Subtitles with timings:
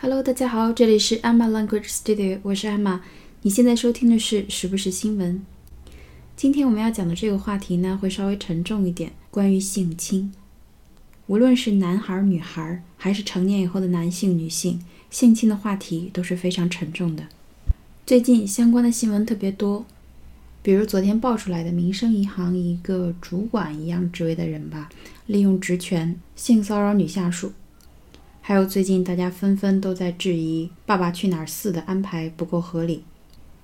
[0.00, 3.00] Hello，大家好，这里是 Emma Language Studio，我是 Emma。
[3.42, 5.44] 你现在收听的是时不时新闻。
[6.36, 10.32] 今天我们要讲的这个话题呢，会稍微沉重一点，关于性侵。
[11.26, 14.80] 无论是男孩、女孩，还是成年以后的男性、女性，
[15.10, 17.26] 性侵的话题都是非常沉重的。
[18.06, 19.84] 最近相关的新闻特别多，
[20.62, 24.90] 比如昨天爆出来的民生银行一个主管一样职位的人吧，
[25.26, 27.52] 利用职权性骚扰女下属。
[28.48, 33.04] 还有最近大家纷纷都在质疑《爸爸去哪儿四》的安排不够合理，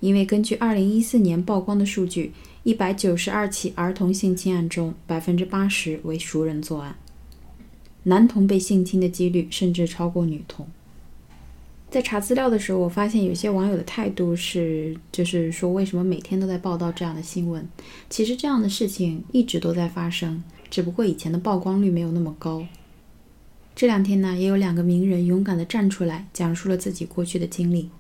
[0.01, 2.35] 因为根据2014年曝光的数据
[2.65, 6.97] ，192起儿童性侵案中，百分之八十为熟人作案，
[8.03, 10.69] 男童被性侵的几率甚至超过女童。
[11.91, 17.67] 在查资料的时候，我发现有些网友的态度是，就是说为什么每天都在报道这样的新闻？
[18.11, 22.67] 其实这样的事情一直都在发生，只不过以前的曝光率没有那么高。
[23.77, 27.91] 这两天呢，也有两个名人勇敢地站出来，讲述了自己过去的经历。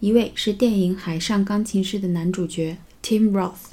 [0.00, 3.70] 一位是电影《海上钢琴师》的男主角 Tim Roth，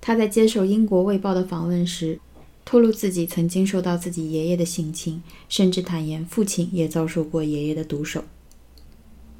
[0.00, 2.18] 他在接受英国《卫报》的访问时，
[2.64, 8.24] 透露自己曾经受到自己爷爷的性侵，甚至坦言父亲也遭受过爷爷的毒手。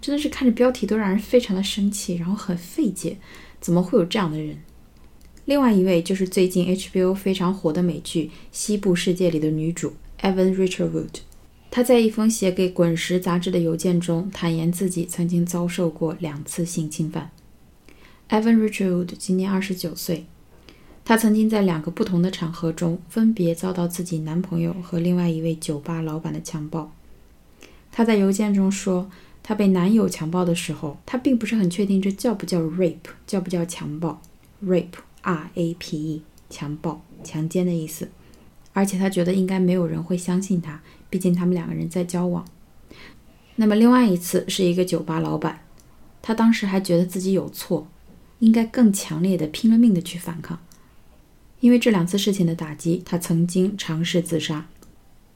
[0.00, 3.19] 真的是看着标题都让人非常的生气，然后很费解，
[3.61, 4.58] 怎么会有这样的人？
[5.44, 9.94] 另外一位就是最近 HBO 非常火的美剧《西部世界》里的女主。
[10.22, 11.20] Evan Richard Wood，
[11.70, 17.30] 他在一封写给《滚石》杂志的邮件中坦言自己曾经遭受过两次性侵犯。
[18.28, 20.26] Evan Richard Wood 今年二十九岁，
[21.04, 26.92] 他曾经在两个不同的场合中分别遭到自己男朋友和另外一位酒吧老板的强暴。
[27.91, 29.10] 他在邮件中说，
[29.42, 34.20] 他被男友强暴的时候，他并不是很确定这叫不叫 rape，叫不叫强暴
[34.62, 38.10] ？rape，R-A-P-E，强暴、强奸的意思。
[38.81, 42.47] 而且他觉得应该没有人会相信他，毕竟他们两个人在交往。
[43.56, 45.67] 那么另外一次是一个酒吧老板，
[46.22, 47.87] 他当时还觉得自己有错，
[48.39, 50.59] 应该更强烈的拼了命的去反抗。
[51.60, 54.66] 因为这两次事情的打击，他曾经尝试自杀。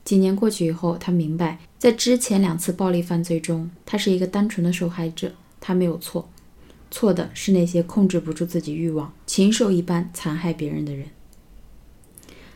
[0.05, 6.31] 几年过去以后，他明白，在之前两次暴力犯罪中，他是一个单纯的受害者，他没有错，
[6.91, 11.09] 错的是那些控制不住自己欲望、禽兽一般残害别人的人。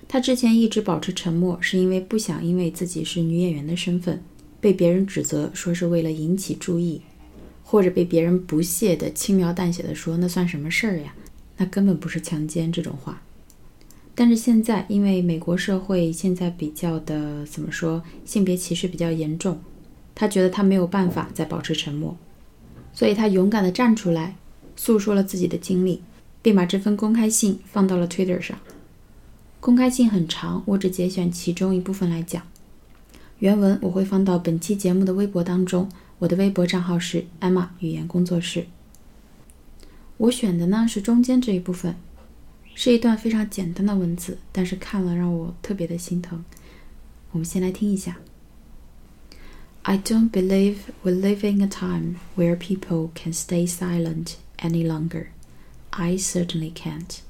[0.09, 4.23] 他之前一直保持沉默，是因为不想因为自己是女演员的身份
[4.59, 7.03] 被别人指责说是为了引起注意，
[7.63, 11.15] 或者被别人不屑的轻描淡写的说那算什么事儿呀？
[11.59, 13.23] 那根本不是强奸这种话。
[14.15, 19.61] 但是现在，因为美国社会现在比较的怎么说，性别歧视比较严重，
[20.15, 22.17] 他觉得他没有办法再保持沉默，
[22.93, 24.37] 所以他勇敢的站出来，
[24.75, 26.01] 诉说了自己的经历，
[26.41, 28.59] 并把这份公开信放到了 Twitter 上。
[29.61, 32.43] 公开信很长，我只节选其中一部分来讲。
[33.41, 35.89] 原文我会放到本期节目的微博当中，
[36.19, 38.67] 我的微博账号是 Emma 语言工作室。
[40.17, 41.95] 我选的呢是中间这一部分，
[42.75, 46.45] 是一段非常简单的文字，但是看了让我特别的心疼。
[47.33, 48.19] 我们先来听一下。
[49.83, 55.27] I don't believe we live in a time where people can stay silent any longer.
[55.91, 57.21] I certainly can't.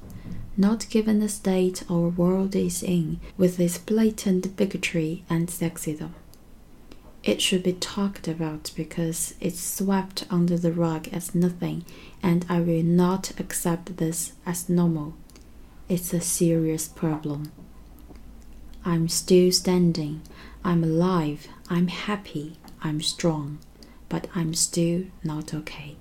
[0.59, 6.11] Not given the state our world is in with its blatant bigotry and sexism.
[7.23, 11.85] It should be talked about because it's swept under the rug as nothing,
[12.21, 15.13] and I will not accept this as normal.
[15.87, 17.53] It's a serious problem.
[18.83, 20.21] I'm still standing.
[20.63, 21.47] I'm alive.
[21.69, 22.57] I'm happy.
[22.83, 23.59] I'm strong.
[24.09, 25.95] But I'm still not okay.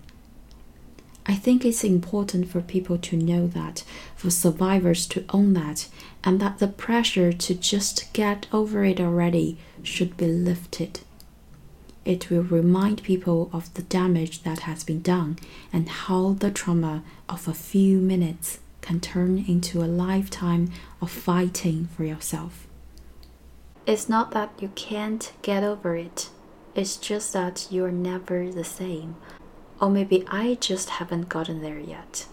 [1.31, 3.85] I think it's important for people to know that,
[4.17, 5.89] for survivors to own that,
[6.25, 11.01] and that the pressure to just get over it already should be lifted.
[12.07, 15.39] It will remind people of the damage that has been done
[15.71, 20.71] and how the trauma of a few minutes can turn into a lifetime
[21.03, 22.67] of fighting for yourself.
[23.85, 26.31] It's not that you can't get over it,
[26.75, 29.17] it's just that you're never the same
[29.80, 32.26] or maybe I just haven't gotten there yet.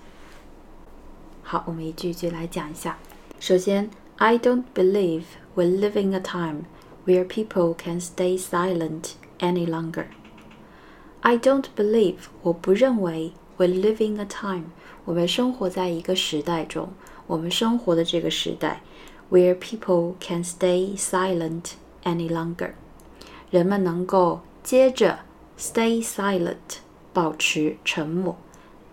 [1.42, 2.98] 好，我们一句一句来讲一下。
[3.38, 5.24] 首先，I don't believe
[5.54, 6.64] we live in a time
[7.06, 10.06] where people can stay silent any longer.
[11.22, 14.66] I don't believe 我不认为 we live in a time
[15.04, 16.90] 我们生活在一个时代中，
[17.26, 18.82] 我们生活的这个时代
[19.30, 21.72] where people can stay silent
[22.04, 22.72] any longer，
[23.50, 25.20] 人们能够接着
[25.58, 26.80] stay silent。
[27.14, 28.36] 保持沉默，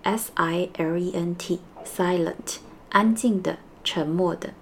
[0.04, 2.58] s i l e n t，silent，
[2.90, 4.54] 安静的，沉默的，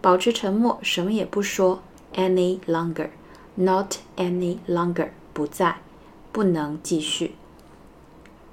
[0.00, 1.82] 保持沉默，什么也不说，
[2.14, 5.76] any longer，not any longer，不再
[6.32, 7.34] 不能继续。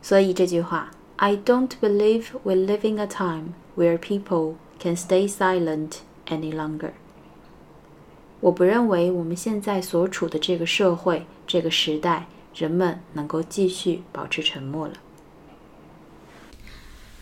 [0.01, 6.91] 所以这句话，I don't believe we're living a time where people can stay silent any longer。
[8.39, 14.95] 我不认为我们现在所处的这个社会、这个时代， 人们能够继续保持沉默了。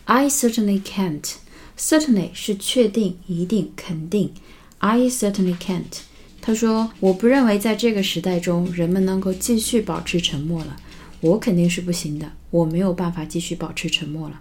[0.04, 1.34] I certainly can't.
[1.76, 4.32] Certainly 是确定、一定、肯定。
[4.78, 6.00] I certainly can't。
[6.40, 10.76] 他说：“我不认为在这个时代中，人们能够继续保持沉默了。
[11.20, 14.40] 我肯定是不行的，我没有办法继续保持沉默了。”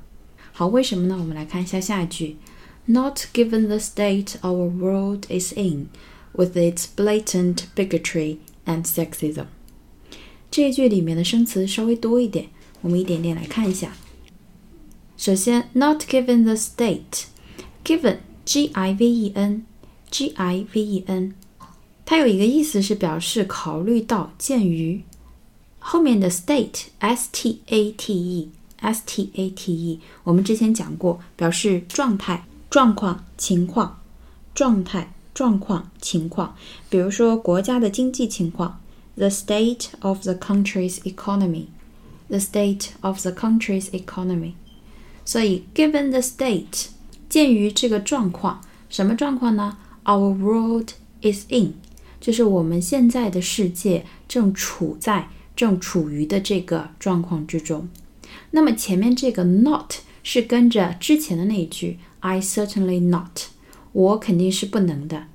[0.54, 1.18] 好，为什么呢？
[1.20, 2.38] 我们来看一下下一句：
[2.86, 5.90] Not given the state our world is in,
[6.34, 9.48] with its blatant bigotry and sexism。
[10.51, 12.49] 这一句里面的生词稍微多一点，
[12.81, 13.93] 我们一点点来看一下。
[15.17, 21.35] 首先，not given the state，given，g i v e n，g i v e n，
[22.05, 25.03] 它有一个意思是表示考虑到、鉴于。
[25.79, 34.01] 后面的 state，s t a t e，s t a t e，我们之前讲过，表示状态、状况、情况、
[34.55, 36.57] 状态、状况、情况。
[36.89, 38.81] 比如说国家的经济情况
[39.20, 44.54] ，the state of the country's economy，the state of the country's economy。
[45.24, 46.88] 所以，given the state，
[47.30, 49.78] 鉴于这个状况，什么状况呢？
[50.04, 50.90] Our world
[51.22, 51.74] is in，
[52.22, 57.90] 就是我们现在的世界正处在、正处于的这个状况之中。
[58.52, 63.48] 那么前面这个 not 是跟着之前的那一句 I certainly not，
[63.92, 65.26] 我肯定是不能的。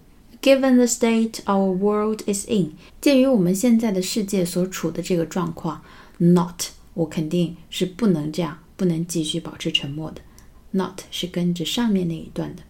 [0.45, 5.83] Given the state our world is in，鉴于我们现在的世界所处的这个状况，
[6.19, 6.65] not，
[6.95, 8.59] 我肯定是不能这样。
[8.81, 10.23] 不能继续保持沉默的，
[10.71, 12.63] not 是跟着上面那一段的。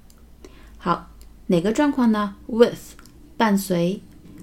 [0.77, 1.09] 好，
[1.47, 2.35] 哪个状况呢？
[2.49, 2.97] with
[3.37, 4.01] 伴随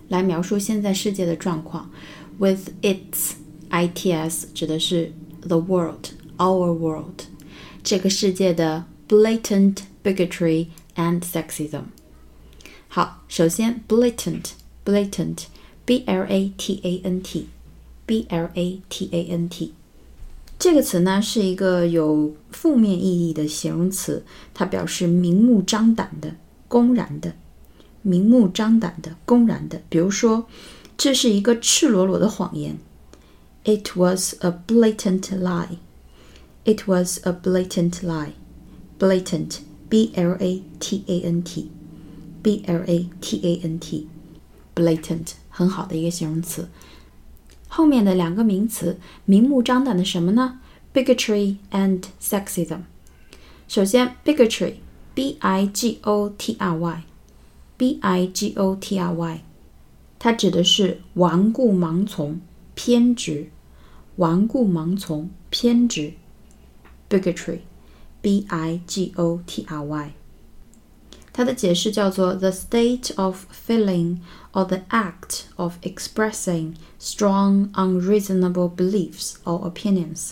[0.08, 1.92] 来描述现在世界的状况，
[2.38, 3.34] with its
[3.70, 5.12] its 指的是
[5.42, 7.24] the world our world
[7.84, 11.82] 这个世界的 blatant bigotry and sexism。
[12.92, 14.52] 好，首先 blatant
[14.86, 15.46] blatant
[15.86, 17.48] b l a t a n t
[18.06, 19.74] b l a t a n t
[20.58, 24.24] 这个词呢是一个有负面意义的形容词，
[24.54, 26.36] 它表示明目张胆的、
[26.68, 27.34] 公然的、
[28.02, 29.82] 明目张胆的、公然的。
[29.88, 30.48] 比如说，
[30.98, 32.80] 这是一个赤裸裸的谎言。
[33.66, 35.78] It was a blatant lie.
[36.64, 38.32] It was a blatant lie.
[38.98, 39.60] Blatant,
[42.43, 44.07] b-l-a-t-a-n-t,
[44.75, 46.69] b-l-a-t-a-n-t, 很好的一个形容词。
[47.69, 50.61] 后面的两个名词，明目张胆的什么呢
[50.93, 52.81] ？bigotry and sexism。
[53.67, 59.41] 首先，bigotry，b i g o t r y，b i g o t r y，
[60.19, 62.41] 它指的是顽固盲从、
[62.75, 63.49] 偏执。
[64.17, 66.13] 顽固盲从、偏执
[67.09, 70.13] ，bigotry，b i g o t r y。
[71.34, 74.18] 它的解释叫做 the state of feeling
[74.54, 80.32] or the act of expressing strong unreasonable beliefs or opinions，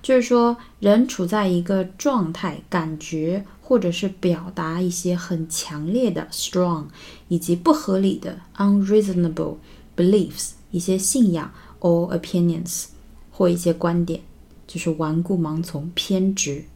[0.00, 6.84] 就是说人处在一个状态、感觉或者是表达一些很强烈的 strong
[7.26, 9.56] 以及不合理的 unreasonable
[9.96, 12.84] beliefs 一些信仰 or opinions
[13.32, 14.20] 或一些观点，
[14.68, 16.66] 就是顽固盲从、偏执。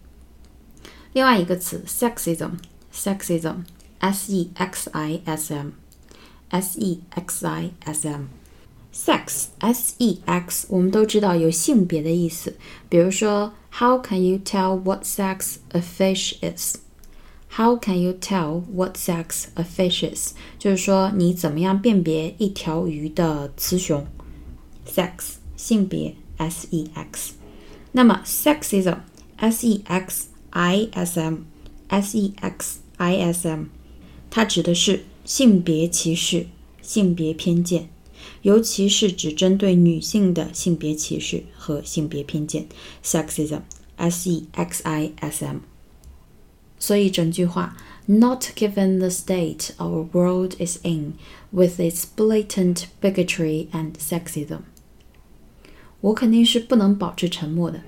[1.13, 2.51] 另外一个词 sexism。
[2.95, 3.65] sexism,
[3.99, 5.73] s e x i s m,
[6.51, 8.29] s e x i s m,
[8.93, 12.57] sex, s e x，我们都知道有性别的意思。
[12.89, 16.77] 比如说，How can you tell what sex a fish is?
[17.57, 20.35] How can you tell what sex a fish is？
[20.59, 24.07] 就是说你怎么样辨别一条鱼的雌雄？
[24.87, 27.35] Sex 性别 S E X，
[27.93, 28.99] 那么 sexism
[29.37, 31.39] S E X I S M
[31.89, 33.67] S E X ISM，
[34.31, 36.49] 它指的是性别歧视、
[36.83, 37.89] 性别偏见，
[38.43, 42.67] 尤其是指针对女性的性别歧视和性别偏见
[43.05, 45.57] （sexism），S-E-X-I-S-M。
[46.79, 51.15] 所以整句话，Not given the state our world is in
[51.51, 54.61] with its blatant bigotry and sexism，
[56.01, 57.83] 我肯定是不能保持沉默的，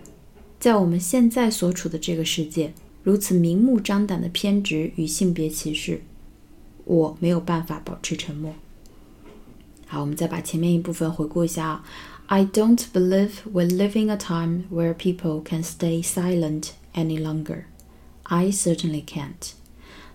[0.61, 2.73] 在我们现在所处的这个世界。
[3.07, 6.03] 如此明目张胆的偏执与性别歧视，
[6.85, 8.55] 我没有办法保持沉默。
[9.87, 11.85] 好，我们再把前面一部分回顾一下啊。
[12.27, 17.65] I don't believe we're living a time where people can stay silent any longer.
[18.23, 19.53] I certainly can't.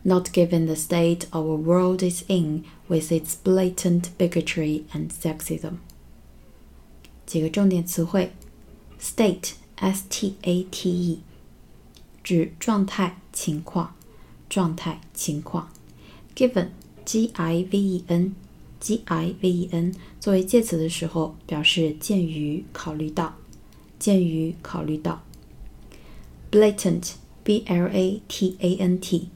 [0.03, 5.73] Not given the state our world is in with its blatant bigotry and sexism.
[7.25, 8.31] 几个重点词汇：
[8.99, 11.19] state s t a t e，
[12.22, 13.94] 指状态、情况、
[14.48, 15.70] 状态、情况
[16.34, 16.68] ；given
[17.04, 18.34] g i v e n
[18.78, 23.34] g i v e n 作为介词的时候，表示鉴于、考虑到、
[23.98, 25.22] 鉴于、考虑到
[26.50, 27.12] ；blatant
[27.42, 29.28] b l a t a n t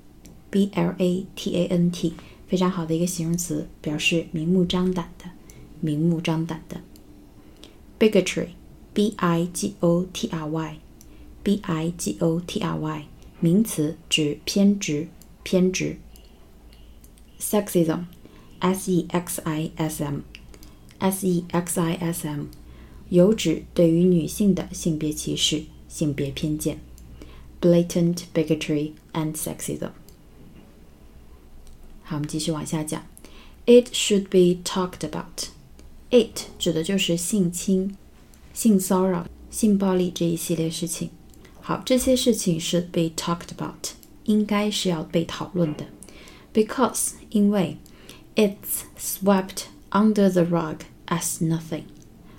[0.50, 2.14] b l a t a n t
[2.49, 5.31] 非常好的一个形容词，表示明目张胆的。
[5.81, 6.81] 明目张胆的。
[7.99, 8.49] Bigotry,
[8.95, 10.78] b i g o t r y
[11.46, 13.04] b i g o t r y，
[13.38, 15.06] 名词，指偏执、
[15.44, 15.96] 偏执。
[17.38, 22.46] sexism，s e x i s m，s e x i s m，
[23.10, 26.80] 有指对于女性的性别歧视、性别偏见。
[27.60, 29.90] blatant bigotry and sexism。
[32.02, 33.06] 好，我们继续往下讲。
[33.66, 35.50] It should be talked about.
[36.10, 37.96] It 指的就是性侵、
[38.52, 41.10] 性骚扰、性暴力这一系列事情。
[41.65, 43.91] 好，这些事情 should be talked about，
[44.25, 45.86] 应该是要被讨论的。
[46.53, 47.77] Because 因为
[48.36, 51.83] it's swept under the rug as nothing。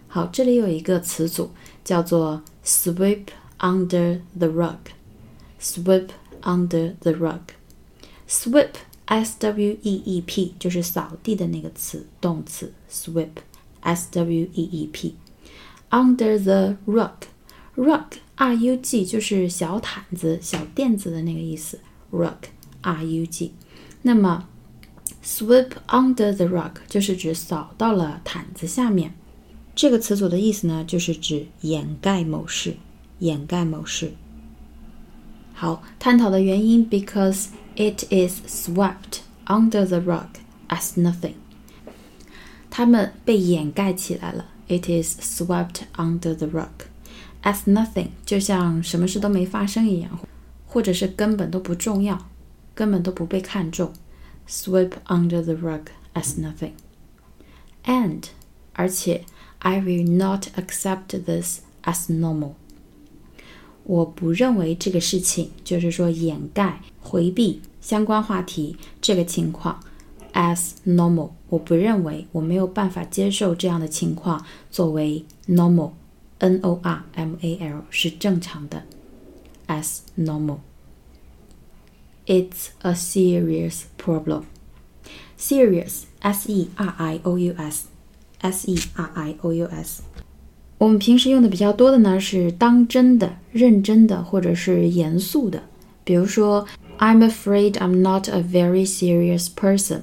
[0.08, 1.50] 好，这里有一个词组
[1.84, 3.26] 叫做 sweep
[3.58, 6.08] under the rug。sweep
[6.42, 8.70] under the rug。sweep
[9.06, 15.16] s w e e p 就是扫地的那个词，动词 sweep。S W E E P
[15.90, 17.26] under the rug
[17.77, 21.79] Rug R U G 就是小毯子、小垫子的那个意思。
[22.11, 22.49] rug
[22.81, 23.53] R U G，
[24.01, 24.47] 那么
[25.23, 29.13] sweep under the rug 就是指扫到了毯子下面。
[29.75, 32.77] 这个词组的意思呢，就是指掩盖某事，
[33.19, 34.13] 掩盖某事。
[35.53, 40.27] 好，探讨的原因，because it is swept under the rug
[40.69, 41.33] as nothing。
[42.69, 44.45] 它们被掩盖起来了。
[44.67, 46.87] It is swept under the rug
[47.43, 50.19] as nothing，就像什么事都没发生一样，
[50.65, 52.27] 或者是根本都不重要，
[52.73, 53.91] 根本都不被看重。
[54.47, 56.71] Sweep under the rug as nothing。
[57.83, 58.23] And，
[58.73, 59.25] 而且
[59.59, 62.51] ，I will not accept this as normal。
[63.83, 69.79] 我不认为这个事情，就是说掩盖、回避相关话题这个情况。
[70.33, 75.91] as normal，我不认为，我没有办法接受这样的情况作为 normal
[76.38, 78.82] normal，n o r m a l 是正常的，
[79.66, 84.44] as normal。It's a serious problem.
[85.38, 87.86] Serious, s e r i o u s,
[88.40, 90.02] s e r i o u s。
[90.78, 95.62] 我们平时用的比较多的呢是当真的、认真的或者是严肃的。
[96.04, 96.66] 比如说，
[96.98, 100.02] I'm afraid I'm not a very serious person.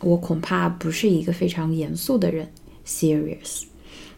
[0.00, 2.48] 我恐怕不是一个非常严肃的人，
[2.86, 3.64] serious。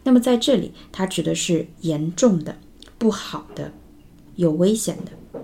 [0.06, 2.56] 那么在这里，它指的是严重的、
[2.96, 3.72] 不好的、
[4.36, 5.40] 有危险的、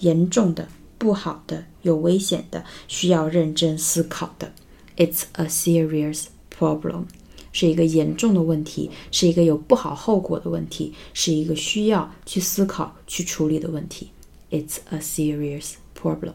[0.00, 0.68] 严重的、
[0.98, 4.52] 不好的、有危险的、需要认真思考的。
[4.98, 7.04] It's a serious problem，
[7.50, 14.10] 是一个严重的问题，是一个有不好后果的问题，是一个需要去思考、去处理的问题。
[14.50, 16.34] It's a serious problem。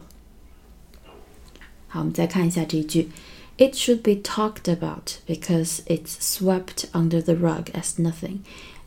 [1.86, 3.08] 好，我们再看一下这一句。
[3.59, 8.39] It should be talked about because it's swept under the rug as nothing,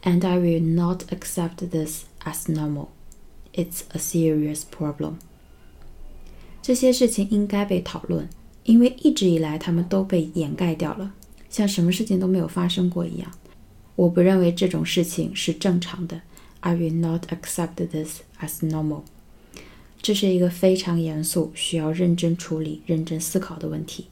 [0.03, 2.89] and I will not accept this as normal.
[3.55, 5.15] It's a serious problem.
[6.61, 8.29] 这些事情应该被讨论，
[8.65, 11.15] 因为一直以来他们都被掩盖掉了，
[11.49, 13.33] 像什么事情都没有发生过一样。
[13.97, 16.21] 我不认为这种事情是正常的。
[16.61, 19.03] I will not accept this as normal.
[20.03, 24.09] 这是一个非常严肃、需要认真处理、认真思考的问题。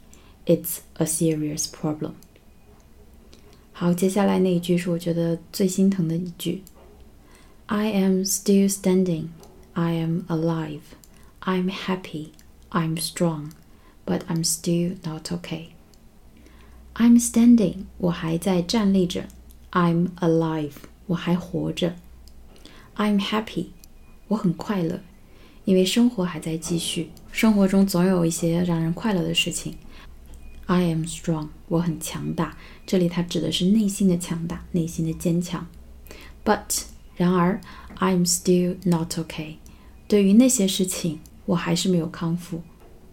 [0.47, 2.13] it's a serious problem。
[3.73, 6.63] 好，接下来那一句是我觉得最心疼的一句。
[7.67, 9.29] I am still standing.
[9.75, 10.81] I am alive.
[11.41, 12.29] I'm happy.
[12.71, 13.51] I'm strong.
[14.07, 15.71] But I'm still not okay.
[16.95, 17.87] I'm standing.
[17.99, 19.27] 我还在站立着。
[19.73, 20.73] I'm alive.
[21.09, 21.97] 我还活着。
[22.97, 23.67] I'm happy.
[24.29, 25.01] 我很快乐，
[25.65, 27.11] 因为生活还在继续。
[27.31, 29.77] 生活中总有一些让人快乐的事情。
[30.71, 32.57] I am strong，我很强大。
[32.87, 35.67] 这里它指的是内心的强大，内心的坚强。
[36.45, 36.83] But，
[37.17, 37.61] 然而，
[37.99, 39.57] I'm still not okay。
[40.09, 42.63] 对于那些事情，我还是没有康复，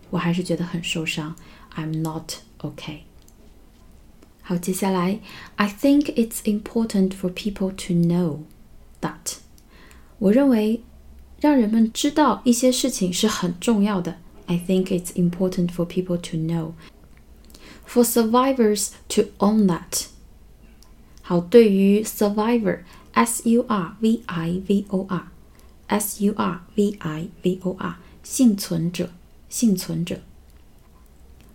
[0.09, 1.35] 我还是觉得很受伤。
[1.75, 2.99] I'm not okay。
[4.41, 5.19] 好，接下来，
[5.55, 8.39] I think it's important for people to know
[9.01, 9.37] that。
[10.19, 10.81] 我认为
[11.39, 14.17] 让人们知道一些事情是很重要的。
[14.45, 16.73] I think it's important for people to know
[17.87, 20.05] for survivors to own that。
[21.21, 27.75] 好，对于 survivor，s u r v i v o r，s u r v i v o
[27.79, 29.09] r，幸存者，
[29.49, 30.19] 幸存者。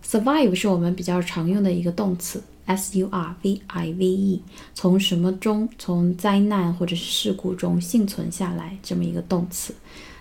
[0.03, 4.41] survive 是我们比较常用的一个动词，s u r v i v e，
[4.73, 9.75] 从什么中，从灾难或者是事故中幸存下来这么一个动词。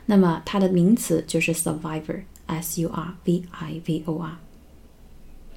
[0.04, 4.36] 那么它的名词就是 survivor，s u r v i v o r。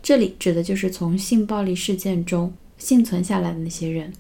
[0.07, 2.55] 这里指的就是从性暴力事件中。
[2.79, 4.13] 幸存下来的那些人。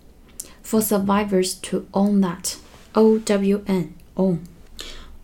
[0.64, 2.54] For survivors to own that,
[2.94, 4.38] O W N, own,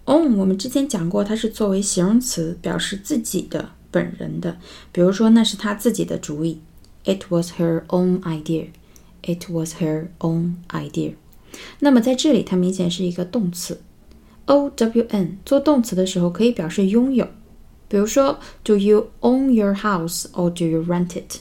[0.05, 4.59] own，我们之前讲过，它是作为形容词表示自己的、本人的。
[4.93, 6.61] 比如说，那是他自己的主意。
[7.03, 8.67] It was her own idea.
[9.23, 11.15] It was her own idea.
[11.81, 13.81] 那么在这里，它明显是一个动词。
[14.45, 17.27] O W N 做动词的时候可以表示拥有。
[17.92, 21.40] 比如说，Do you own your house or do you rent it?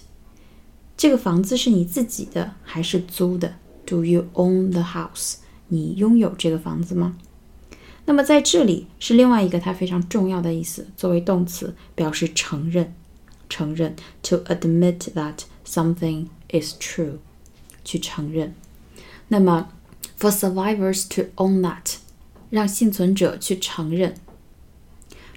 [0.97, 3.57] 这个房子是你自己的还是租的？
[3.85, 5.37] Do you own the house？
[5.69, 7.17] 你拥有这个房子吗？
[8.05, 12.95] 那么在这里是另外一个它非常重要的意思，作为动词表示承认，
[13.49, 13.97] 承认。
[14.23, 17.19] To admit that something is true，
[17.85, 18.55] 去承认。
[19.29, 19.71] 那么，
[20.17, 21.97] for survivors to own that，
[22.51, 24.15] 让幸存者去承认，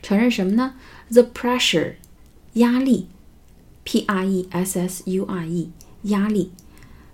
[0.04, 0.74] 承认什么呢
[1.10, 1.94] ？The pressure，
[2.52, 3.08] 压力。
[3.86, 5.70] P R E S S U R E
[6.04, 6.52] 压力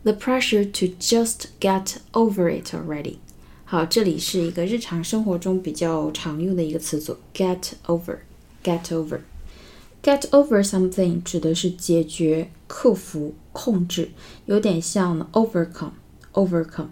[0.04, 3.16] ，the pressure to just get over it already。
[3.64, 14.12] 好，这里是一个日常生活中比较常用的一个词组，get over，get over，get over something 指的是解决、克服、控制，
[14.46, 16.90] 有点像 overcome，overcome，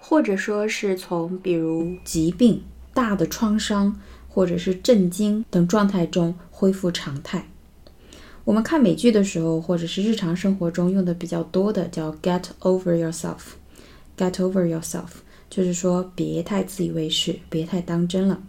[0.00, 4.00] 或者说是从比如疾病、大的创伤
[4.34, 7.46] 或者是震惊等状态中恢复常态。
[8.44, 13.54] 我们看美剧的时候，或者是日常生活中用的比较多的，叫 “get over yourself”。
[14.16, 15.08] get over yourself
[15.48, 18.42] 就是说别太自以为是，别太当真了。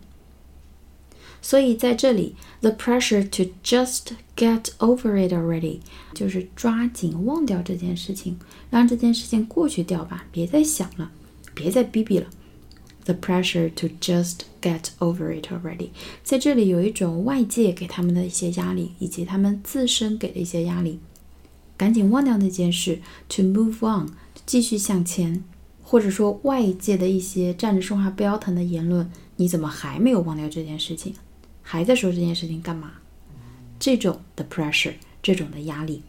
[1.42, 5.80] 所以在这里，the pressure to just get over it already
[6.16, 8.40] 就是抓紧忘掉这件事情，
[8.72, 11.12] 让这件事情过去掉吧，别再想了，
[11.54, 12.26] 别再逼逼了。
[13.06, 15.90] The pressure to just get over it already，
[16.24, 21.00] 在这里有一种外界给他们的一些压力，以及他们自身给的一些压力，
[21.78, 24.10] 赶紧忘掉那件事，to move on，
[24.46, 25.44] 继续向前，
[25.84, 31.14] 或者说外界的一些站着说话不腰疼的言论，你怎么还没有忘掉这件事情，
[31.62, 32.94] 还在说这件事情干嘛？
[33.78, 36.02] 这种的 pressure，这种的压力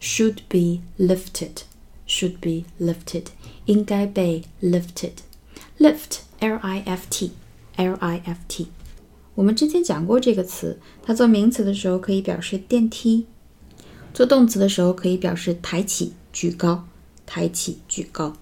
[0.00, 3.26] ，should be lifted，should be lifted，
[3.66, 5.12] 应该被 lifted。
[5.78, 7.32] Lift, L-I-F-T,
[7.76, 8.66] L-I-F-T。
[9.34, 13.26] 我们之前讲过这个词，它做名词的时候可以表示电梯，
[14.14, 16.86] 做动词的时候可以表示抬起、举高、
[17.26, 18.34] 抬起、举高。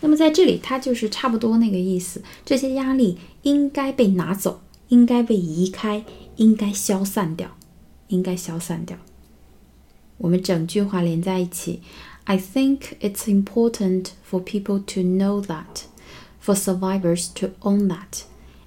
[0.00, 2.22] 那么在这里，它就是差不多那个意思。
[2.46, 7.54] 这些压力应该被拿走，应该被移开，应该消散掉，
[8.08, 8.96] 应该消散掉。
[10.16, 11.82] 我们整句话连在一起。
[12.24, 15.84] I think it's important for people to know that.
[16.45, 18.23] for survivors to own that,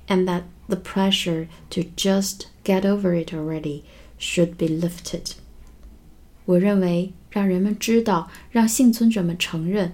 [0.07, 3.83] and that the pressure to just get over it already
[4.18, 5.33] should be lifted.
[6.46, 9.92] 我认为让人们知道，让幸存者们承认，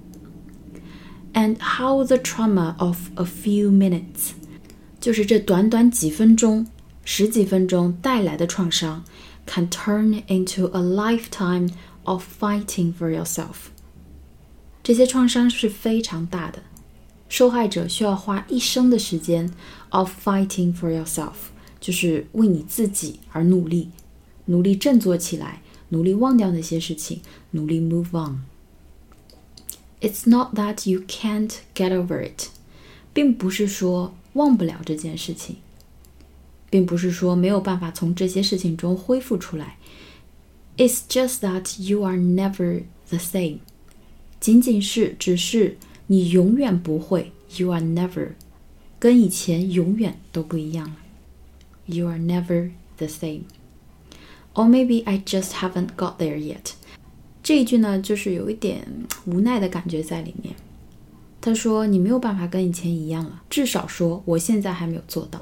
[1.33, 4.31] And how the trauma of a few minutes，
[5.01, 6.65] 就是这短短几分钟、
[7.04, 9.04] 十几分钟带来的创伤，
[9.46, 11.70] can turn into a lifetime
[12.04, 13.70] of fighting for yourself。
[14.82, 16.62] 这些创伤是非常大的。
[17.28, 19.52] 受害者需要花一生的时间
[19.90, 21.34] of fighting for yourself，
[21.80, 23.90] 就是为你自己而努力，
[24.46, 27.20] 努力振作起来，努力忘掉那些事情，
[27.52, 32.48] 努力 move on。It's not that you can't get over it，
[33.12, 35.58] 并不是说忘不了这件事情，
[36.75, 39.77] 并不是说没有办法从这些事情中恢复出来。
[40.75, 43.59] It's just that you are never the same，
[44.41, 45.77] 仅仅是只是。
[46.07, 48.33] 你永远不会，You are never，
[48.99, 50.97] 跟以前永远都不一样了。
[51.85, 53.43] You are never the same。
[54.53, 56.73] Or maybe I just haven't got there yet。
[57.41, 58.85] 这一句呢，就是有一点
[59.25, 60.53] 无奈的感觉在里面。
[61.39, 65.39] 他说：“你没有办法跟以前一样了，至少说我现在还没有做到。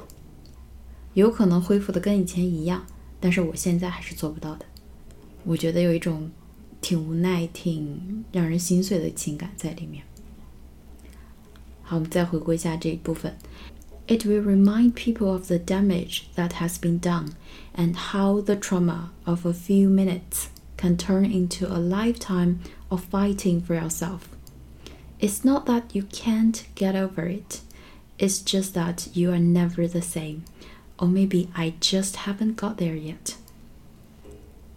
[1.14, 2.87] 有可能恢复的跟以前一样，
[3.20, 4.66] 但是我现在还是做不到的。”
[5.44, 6.31] 我觉得有一种
[6.81, 10.04] 挺无奈、挺让人心碎的情感在里面。
[11.83, 13.35] 好，我们再回顾一下这一部分。
[14.07, 17.33] It will remind people of the damage that has been done
[17.74, 23.61] and how the trauma of a few minutes can turn into a lifetime of fighting
[23.61, 24.20] for yourself.
[25.20, 27.61] It's not that you can't get over it,
[28.18, 30.44] it's just that you are never the same.
[30.97, 33.34] Or maybe I just haven't got there yet.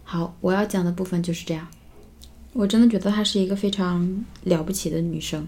[0.03, 1.67] 好，我要讲的部分就是这样。
[2.53, 5.47] 我真的觉得她是一个非常了不起的女生。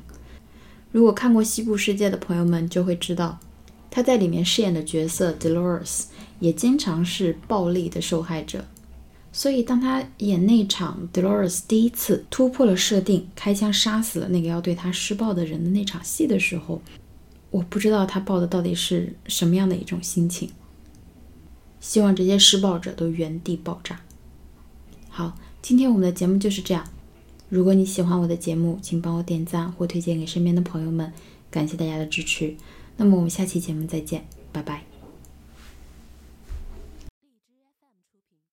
[0.92, 3.40] 如果看过《西部世界》的朋友们就会知道，
[3.90, 6.06] 她在里面饰演的角色 Dolores
[6.40, 8.66] 也经常是暴力的受害者。
[9.32, 16.82] 所以，当她演那场 Dolores 第一次突破了设定，开枪杀死了那个要对她施暴的人的那场戏的时候，
[17.50, 20.50] 我不知道她抱的到底是什么样的一种心情。
[21.80, 24.02] 希望这些施暴者都原地爆炸。
[25.10, 26.88] 好，今天我们的节目就是这样。
[27.50, 31.12] 如果你喜欢我的节目，请帮我点赞或推荐给身边的朋友们，
[31.50, 32.56] 感谢大家的支持。
[32.98, 34.89] 那么我们下期节目再见，拜拜。